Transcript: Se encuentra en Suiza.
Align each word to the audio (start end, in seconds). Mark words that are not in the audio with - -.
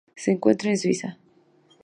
Se 0.15 0.31
encuentra 0.31 0.71
en 0.71 0.77
Suiza. 0.79 1.19